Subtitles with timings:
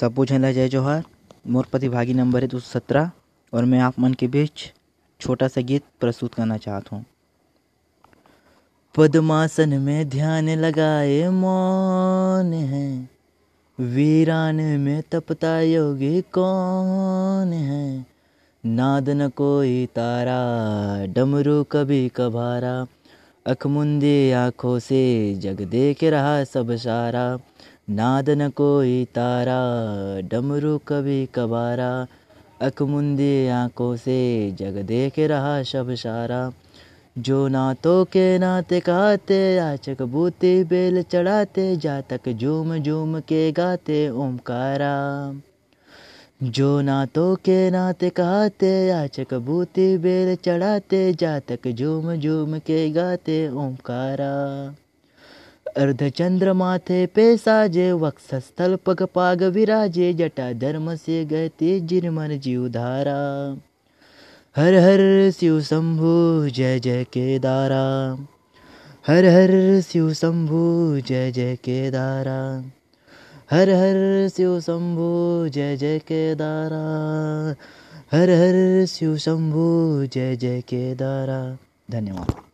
[0.00, 1.02] सब पूछने जय जोहार।
[1.46, 3.10] मोर प्रतिभागी नंबर है दो सत्रह,
[3.52, 4.62] और मैं आप मन के बीच
[5.20, 7.04] छोटा सा गीत प्रस्तुत करना चाहता हूँ।
[8.94, 13.08] पद्मासन में ध्यान लगाए मौन है,
[13.78, 18.06] वीरान में तपता योगी कौन है?
[18.64, 20.40] नाद न कोई तारा,
[21.12, 22.74] डमरू कभी कभारा
[23.46, 25.04] अख मुंदी आँखों से
[25.40, 27.28] जग देख रहा सब सारा
[27.90, 29.60] नाद न कोई तारा,
[30.20, 32.06] डमरू कभी कबारा,
[32.60, 36.52] अकमुंदी आँखों से जग देख रहा शब सारा।
[37.18, 45.34] जो नातों के नाते कहते याचक बूती बेल चढ़ाते जातक झूम झूम के गाते ओमकारा।
[46.42, 54.74] जो नातों के नाते कहते याचक बूती बेल चढ़ाते जातक झूम झूम के गाते ओमकारा।
[55.76, 63.56] अर्धचंद्र माथे पे साजे वक्षस्थल पग पाग विराजे जटा धर्म से गति जिरमन जीव धारा।
[64.56, 68.14] हर हर शिव शंभु, जय जय केदारा।
[69.06, 72.64] हर हर शिव शंभु, जय जय केदारा।
[73.50, 76.84] हर हर शिव शंभु, जय जय केदारा।
[78.12, 81.58] हर हर शिव शंभु, जय जय केदारा।
[81.90, 82.49] धन्यवाद।